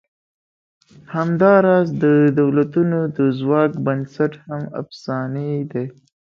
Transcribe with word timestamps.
همدا 1.13 1.53
راز 1.65 1.87
د 2.03 2.05
دولتونو 2.39 2.99
د 3.17 3.19
ځواک 3.39 3.71
بنسټ 3.85 4.33
هم 4.47 4.61
افسانې 4.81 5.51
دي. 5.71 5.85